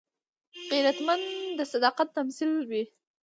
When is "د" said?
1.57-1.59